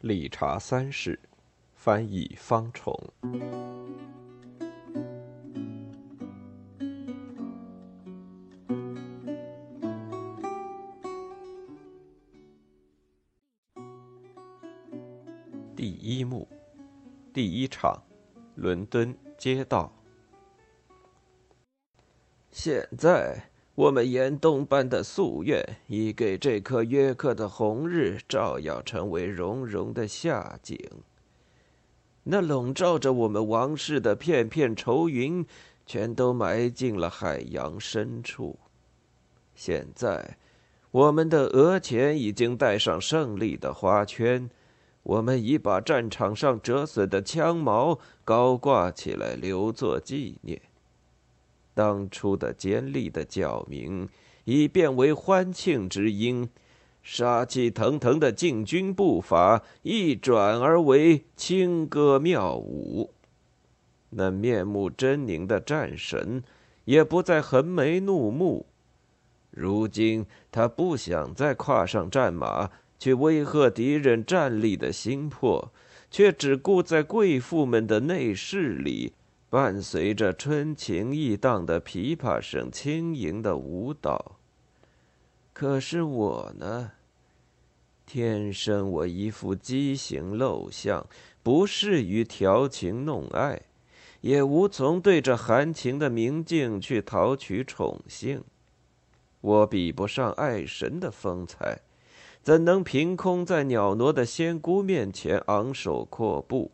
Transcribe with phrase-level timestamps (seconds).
[0.00, 1.18] 理查三世，
[1.74, 2.96] 翻译方宠。
[15.74, 16.46] 第一幕，
[17.32, 18.00] 第一场，
[18.54, 19.92] 伦敦街道。
[22.52, 23.50] 现在。
[23.78, 30.76] 我们严冬般的夙愿，已给这颗约克的红日照耀成为融融的夏景。
[32.24, 35.46] 那笼罩着我们王室的片片愁云，
[35.86, 38.58] 全都埋进了海洋深处。
[39.54, 40.36] 现在，
[40.90, 44.50] 我们的额前已经戴上胜利的花圈，
[45.04, 50.60] 我们已把战场上折损的枪矛高挂起来，留作纪念。
[51.78, 54.08] 当初的尖利的叫鸣，
[54.42, 56.48] 已变为欢庆之音；
[57.04, 63.12] 杀气腾腾的禁军步伐，一转而为轻歌妙舞。
[64.10, 66.42] 那面目狰狞的战神，
[66.84, 68.66] 也不再横眉怒目。
[69.52, 75.72] 如今，他不想再跨上战马去威吓敌人战力的心魄，
[76.10, 79.12] 却只顾在贵妇们的内室里。
[79.50, 84.36] 伴随着春情意荡的琵琶声，轻盈的舞蹈。
[85.54, 86.92] 可是我呢？
[88.04, 91.06] 天生我一副畸形陋相，
[91.42, 93.62] 不适于调情弄爱，
[94.20, 98.42] 也无从对着含情的明镜去讨取宠幸。
[99.40, 101.80] 我比不上爱神的风采，
[102.42, 106.70] 怎能凭空在袅娜的仙姑面前昂首阔步？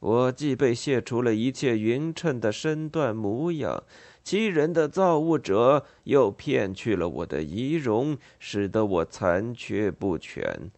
[0.00, 3.84] 我既被卸除了一切匀称的身段模样，
[4.24, 10.70] 欺人的造物者又骗去了我的仪容，使得我残缺不全。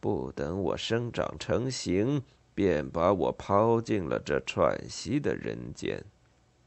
[0.00, 2.22] 不等我生长成形，
[2.54, 6.04] 便把我抛进了这喘息的人间。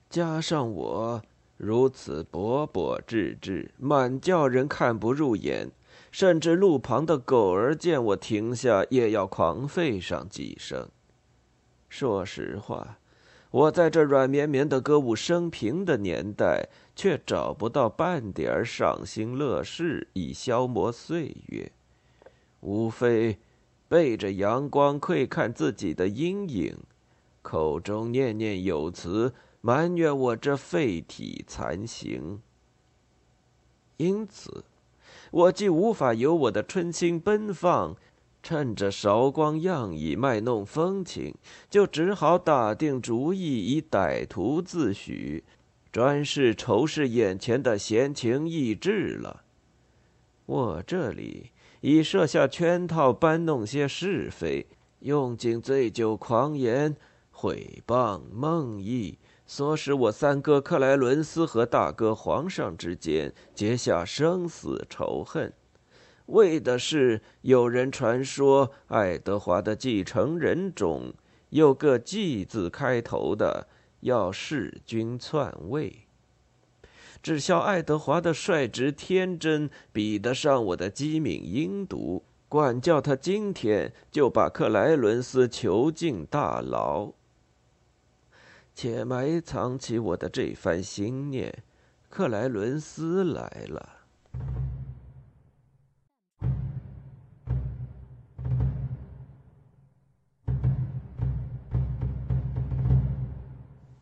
[0.09, 1.22] 加上我
[1.56, 5.72] 如此勃勃质质，满叫人看不入眼，
[6.12, 10.90] 甚至路旁的狗儿见我停下，也要狂吠上几声。
[11.91, 13.00] 说实话，
[13.52, 21.69] 我在这软绵绵的歌舞升平的年代，却找不到半点赏心乐事以消磨岁月，
[22.62, 23.38] 无非
[23.90, 26.78] 背着阳光窥看自己的阴影，
[27.41, 32.41] 口中念念有词埋怨我这废体残形。
[33.97, 34.63] 因此，
[35.29, 37.97] 我既无法有我的春心奔放。
[38.44, 41.35] 趁着韶光漾逸卖弄风情，
[41.69, 45.44] 就只好打定主意以歹徒自诩，
[45.91, 49.44] 专是仇视眼前的闲情逸致了。
[50.47, 54.66] 我这里已设下圈套，搬弄些是非，
[55.00, 56.96] 用尽醉酒狂言、
[57.29, 59.16] 毁谤梦呓，
[59.47, 65.53] 唆使我三哥克莱伦斯和大哥皇上之间结下生死仇恨。
[66.31, 71.14] 为的是有人传说，爱德华的继承人中
[71.50, 73.68] 有个“继”字开头的，
[74.00, 76.08] 要弑君篡位。
[77.22, 87.12] 只笑爱德华的率直天真比得上我的机敏阴毒，管教他今天就把克莱伦斯囚禁大牢。
[88.74, 91.64] 且埋藏起我的这番心念，
[92.09, 94.00] 克莱伦斯来了。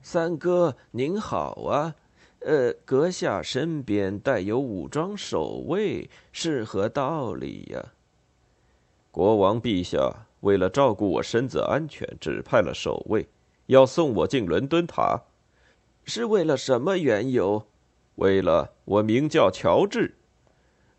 [0.01, 1.93] 三哥您好啊，
[2.39, 7.93] 呃，阁下身边带有武装守卫是何道理呀？
[9.11, 13.27] 国王陛下为了照顾我身子安全，指派了守卫，
[13.65, 15.21] 要送我进伦敦塔。
[16.05, 17.67] 是为了什么缘由？
[18.15, 20.15] 为了我名叫乔治。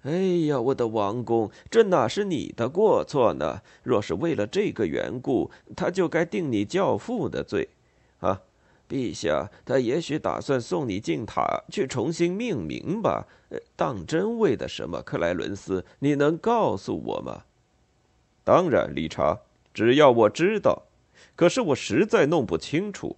[0.02, 0.12] 哎
[0.46, 3.62] 呀，我的王公，这哪是你的过错呢？
[3.82, 7.70] 若是为了这个缘故，他就该定你教父的罪，
[8.18, 8.42] 啊。
[8.90, 13.28] 陛下，他也许打算送你进塔去重新命名吧？
[13.76, 15.00] 当真为的什么？
[15.00, 17.44] 克莱伦斯，你能告诉我吗？
[18.42, 19.38] 当然，理查，
[19.72, 20.82] 只要我知道。
[21.36, 23.16] 可是我实在弄不清楚。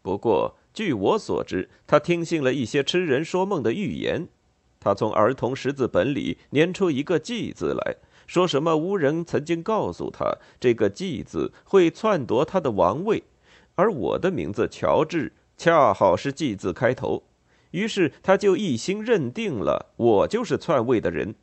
[0.00, 4.28] 不过据我所知，他听信了一些痴人说梦的预言。
[4.78, 7.96] 他从儿童识字本里念出一个“记”字来，
[8.26, 13.24] 说什么巫人曾经告诉他，这个“记”字会篡夺他的王位。
[13.80, 17.22] 而我的名字乔治恰好是“记”字开头，
[17.70, 21.34] 于是他就一心认定了我就是篡位的人。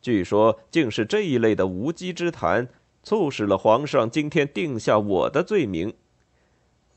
[0.00, 2.68] 据说竟是这一类的无稽之谈，
[3.02, 5.92] 促使了皇上今天定下我的罪名。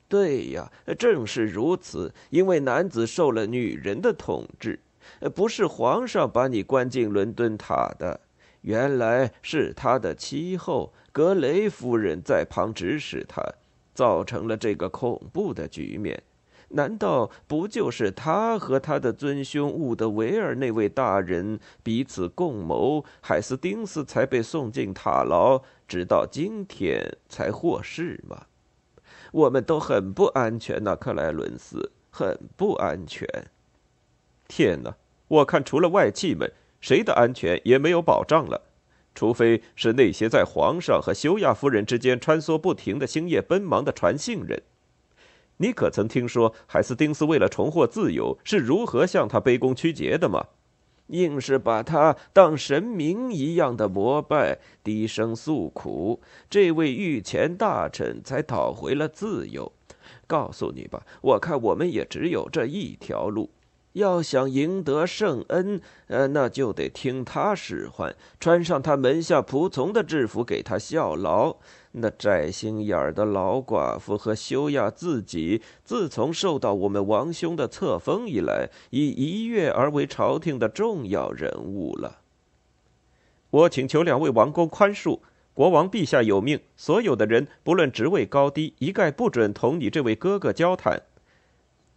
[0.08, 2.14] 对呀，正是如此。
[2.30, 4.80] 因为男子受了女人的统治，
[5.34, 8.20] 不是皇上把你关进伦敦塔的，
[8.62, 13.42] 原来是他的妻后格雷夫人在旁指使他，
[13.94, 16.24] 造成了这个恐怖的局面。
[16.70, 28.48] 难道不就是他和他的尊兄伍德维尔那位大人彼此共谋，海斯丁斯才被送进塔牢，直到今天才获释吗？
[29.32, 33.28] 我们都很不安全呐，克莱伦斯，很不安全。
[34.48, 34.96] 天哪，
[35.28, 36.52] 我看除了外戚们，
[36.82, 38.62] 谁的安全也没有保障了，
[39.16, 44.64] 除非是那些在皇上和休亚夫人之间穿梭不停的星夜奔忙的传信人。
[45.58, 50.48] 你可曾听说海斯丁斯为了重获自由是如何向他卑躬屈节的吗？
[51.08, 59.72] 硬是把他当神明一样的膜拜，低声诉苦，这位御前大臣才讨回了自由。
[60.26, 63.50] 告诉你吧，我看我们也只有这一条路。
[63.94, 71.58] 要想赢得圣恩，呃，那就得听他使唤，穿上他门下仆从的制服，给他效劳。
[71.96, 82.22] 那窄心眼儿的老寡妇和修亚自己，自从受到我们王兄的册封以来，已一跃而为朝廷的重要人物了。
[83.52, 85.20] 我请求两位王公宽恕，
[85.54, 91.04] 国王陛下有命，所有的人不论职位高低，一概不准同你这位哥哥交谈。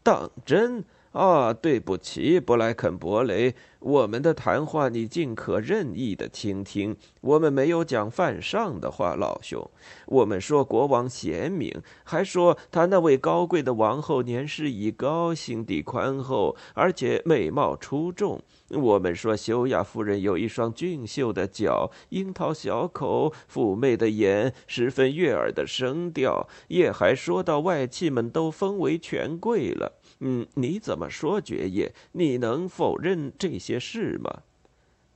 [0.03, 0.85] 当真？
[1.17, 6.95] 啊，对不起，布莱肯伯雷，我们的谈话你尽可任意的倾听。
[7.23, 9.67] 我们没有讲犯上的话，老兄。
[10.05, 11.73] 我们说国王贤明，
[12.05, 18.39] 还说他那位高贵的王后年事已高，心地宽厚，而且美貌出众。
[18.69, 26.47] 我们说修雅夫人有一双俊秀的脚，樱桃小口，妩媚的眼，十分悦耳的声调。
[26.69, 29.95] 也还说到外戚们都封为权贵了。
[30.21, 31.93] 嗯，你怎么说，爵爷？
[32.13, 34.43] 你能否认这些事吗？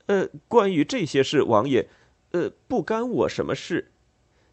[0.07, 1.89] 呃，关于这些事，王爷，
[2.33, 3.93] 呃，不干我什么事。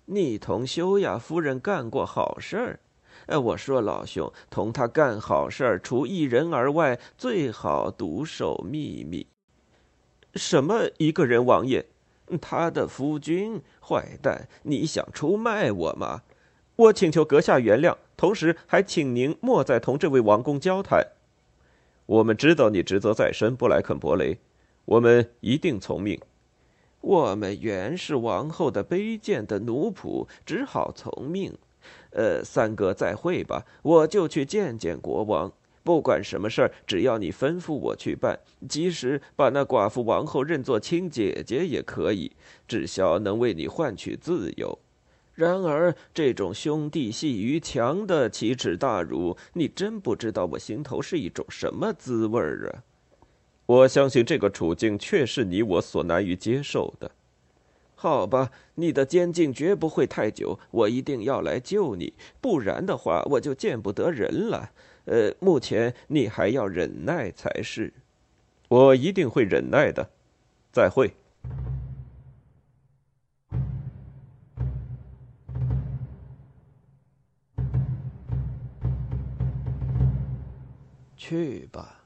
[0.06, 2.80] 你同修雅夫人干过好事儿。
[3.26, 9.28] 呃，我说老兄，同他干好事儿，除一人而外，最好独守秘密。
[10.36, 11.86] 什么一个人，王爷？
[12.40, 14.48] 他的夫君，坏蛋！
[14.64, 16.22] 你想出卖我吗？
[16.76, 17.98] 我请求阁下原谅。
[18.18, 21.06] 同时，还请您莫再同这位王公交谈。
[22.08, 24.40] 我们知道你职责在身，布莱肯伯雷，
[24.86, 26.20] 我们一定从命。
[27.02, 31.56] 我们原是王后的卑贱的奴仆，只好从命。
[32.10, 35.54] 呃，三哥，再会吧，我就去见见国王。
[35.84, 42.32] 不管什么事儿，只要你吩咐我去办，即使把那寡妇王后认作亲姐姐也可以，
[42.68, 44.80] 至少能为你换取自由。
[45.38, 52.82] 然而，这种兄弟戏于墙的奇耻大辱，你真不知道我心头是一种什么滋味儿啊！
[53.68, 57.12] 我相信这个处境却是你我所难于接受的。
[57.94, 64.72] 好吧，你的监禁绝不会太久，我一定要来救你，不然的话我就见不得人了。
[65.06, 67.94] 呃，目前你还要忍耐才是。
[68.70, 70.10] 我一定会忍耐的。
[70.72, 71.14] 再会。
[81.28, 82.06] 去吧，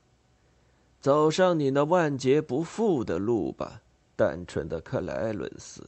[1.00, 3.84] 走上你那万劫不复的路吧，
[4.16, 5.88] 单纯的克莱伦斯。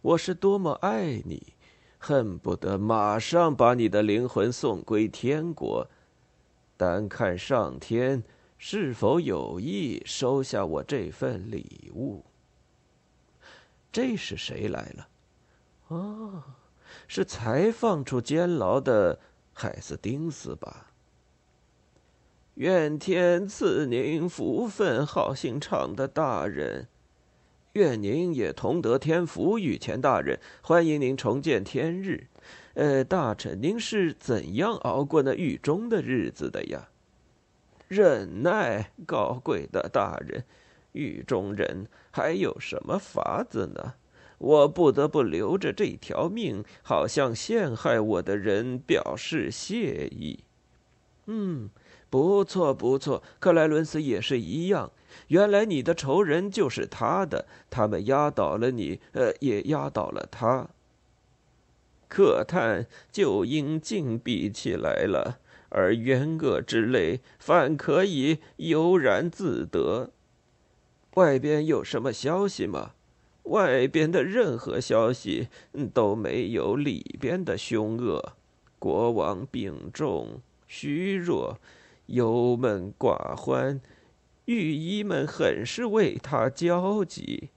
[0.00, 1.52] 我是多么爱你，
[1.98, 5.84] 恨不得马上把你的灵魂送归天国。
[6.76, 8.22] 单看上天
[8.56, 12.24] 是否有意收下我这份礼物。
[13.90, 15.08] 这是谁来了？
[15.88, 16.40] 哦，
[17.08, 19.18] 是才放出监牢的
[19.52, 20.92] 海斯丁斯吧？
[22.54, 26.86] 愿天赐您福分，好心肠的大人。
[27.72, 32.28] 愿您也同得天福，御前大人，欢迎您重见天日。
[32.74, 36.90] 呃，大臣，您是怎样熬过那狱中的日子的呀？
[37.88, 40.44] 忍耐，高贵的大人。
[40.92, 43.94] 狱中人还有什么法子呢？
[44.38, 50.44] 我不得不留着这条命，好向陷害我的人表示谢意。
[51.26, 51.68] 嗯。
[52.14, 54.92] 不错，不错，克莱伦斯也是一样。
[55.26, 60.68] 原来你的仇人就是他的，他们压倒了你，呃，也压倒了他。
[62.06, 65.40] 可叹就应禁闭起来了，
[65.70, 70.12] 而冤恶之类反可以悠然自得。
[71.14, 72.92] 外边有什么消息吗？
[73.42, 75.48] 外边的任何消息
[75.92, 78.34] 都没有里边的凶恶。
[78.78, 81.58] 国王病重、虚弱、
[82.06, 83.80] 忧闷寡欢，
[84.44, 87.50] 御医们很是为他焦急。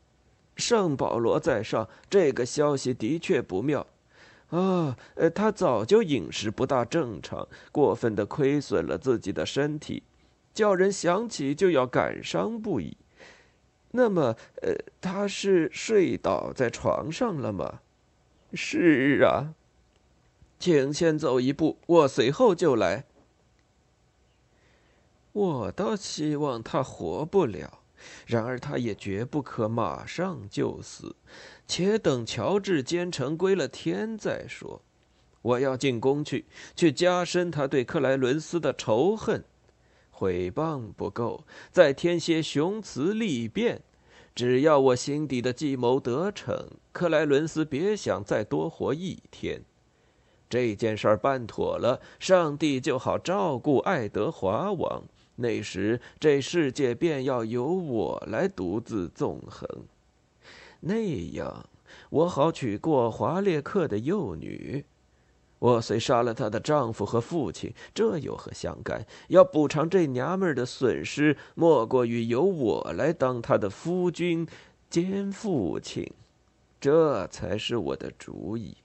[0.55, 3.85] 圣保罗在上，这个消息的确不妙。
[4.49, 4.97] 啊，
[5.35, 10.03] 他早就饮食不大正常，过分的亏损了自己的身体，
[10.53, 12.95] 叫人想起就要感伤不已。
[13.91, 17.81] 那么，呃，他是睡倒在床上了吗？
[18.53, 19.53] 是啊，
[20.57, 23.03] 请先走一步，我随后就来。
[25.37, 27.81] 我倒希望他活不了。
[28.25, 31.15] 然而，他也绝不可马上就死，
[31.67, 34.81] 且等乔治兼程归了天再说。
[35.43, 39.43] 我要进宫去，去加深他对克莱伦斯的仇恨。
[40.09, 43.83] 毁谤不够，再添些雄词利辩。
[44.33, 49.63] 只要我心底的计谋得逞，克莱伦斯别想再多活一天。
[50.49, 55.03] 这件事儿办妥了，上帝就好照顾爱德华王。
[55.37, 59.67] 那时，这世界便要由我来独自纵横。
[60.79, 60.95] 那
[61.31, 61.65] 样，
[62.09, 64.83] 我好娶过华列克的幼女。
[65.59, 69.05] 我虽杀了她的丈夫和父亲，这有何相干？
[69.27, 74.47] 要补偿这娘们儿的损失，莫过于由我来当她的夫君
[74.89, 76.07] 兼父亲。
[76.79, 78.77] 这才是我的主意。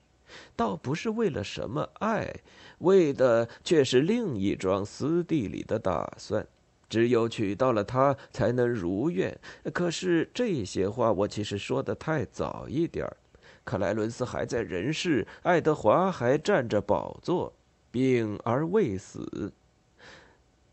[0.54, 2.32] 倒不是为了什么爱，
[2.78, 6.46] 为的却是另一桩私地里的打算。
[6.88, 9.38] 只有娶到了她，才能如愿。
[9.72, 13.16] 可是这些话我其实说的太早一点儿。
[13.64, 17.54] 克莱伦斯还在人世，爱德华还占着宝座，
[17.90, 19.52] 病而未死。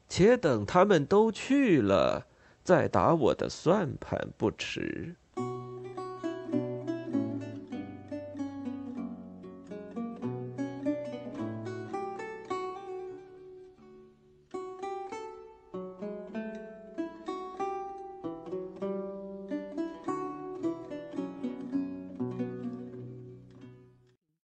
[0.09, 2.25] 且等他们都去了，
[2.63, 5.15] 再打我的算盘不迟。